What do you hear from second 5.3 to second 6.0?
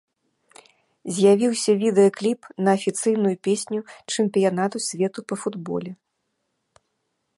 па футболе.